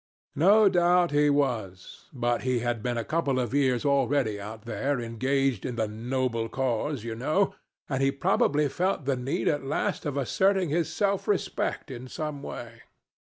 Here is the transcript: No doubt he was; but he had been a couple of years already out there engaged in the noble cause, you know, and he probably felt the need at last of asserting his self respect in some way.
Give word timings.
No 0.33 0.67
doubt 0.67 1.11
he 1.11 1.29
was; 1.29 2.09
but 2.11 2.41
he 2.41 2.57
had 2.61 2.81
been 2.81 2.97
a 2.97 3.03
couple 3.05 3.37
of 3.39 3.53
years 3.53 3.85
already 3.85 4.41
out 4.41 4.63
there 4.65 4.99
engaged 4.99 5.63
in 5.63 5.75
the 5.75 5.87
noble 5.87 6.49
cause, 6.49 7.03
you 7.03 7.13
know, 7.13 7.53
and 7.87 8.01
he 8.01 8.11
probably 8.11 8.67
felt 8.67 9.05
the 9.05 9.15
need 9.15 9.47
at 9.47 9.63
last 9.67 10.07
of 10.07 10.17
asserting 10.17 10.69
his 10.69 10.91
self 10.91 11.27
respect 11.27 11.91
in 11.91 12.07
some 12.07 12.41
way. 12.41 12.81